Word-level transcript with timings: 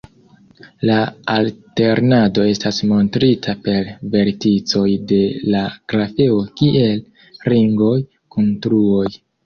La 0.89 0.95
alternado 1.33 2.45
estas 2.55 2.81
montrita 2.93 3.57
per 3.69 3.93
verticoj 4.17 4.89
de 5.15 5.23
la 5.53 5.65
grafeo 5.95 6.43
kiel 6.59 7.09
ringoj 7.55 7.97
kun 8.37 8.55
truoj. 8.67 9.11